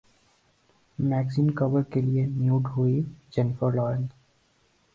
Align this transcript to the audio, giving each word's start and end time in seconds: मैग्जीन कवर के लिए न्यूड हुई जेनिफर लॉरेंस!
मैग्जीन 0.99 1.49
कवर 1.49 1.83
के 1.93 2.01
लिए 2.01 2.25
न्यूड 2.27 2.67
हुई 2.67 3.01
जेनिफर 3.33 3.75
लॉरेंस! 3.75 4.09